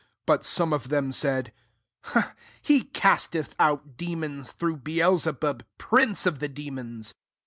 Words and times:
IS 0.03 0.07
But 0.25 0.43
some 0.43 0.71
o£ 0.71 0.81
them; 0.81 1.11
said) 1.11 1.53
He 2.63 2.85
casteth 2.85 3.53
out 3.59 3.97
deraona 3.97 4.51
through 4.51 4.77
Beelsebub, 4.77 5.63
pnnceoftbedemona." 5.77 7.13